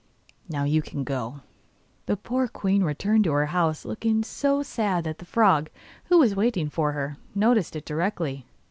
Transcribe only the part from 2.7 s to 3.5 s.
returned to her